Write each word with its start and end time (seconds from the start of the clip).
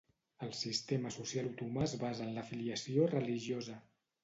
El 0.45 0.53
sistema 0.59 1.11
social 1.15 1.51
otomà 1.51 1.85
es 1.89 1.95
basa 2.05 2.27
en 2.29 2.33
l'afiliació 2.39 3.09
religiosa. 3.15 3.79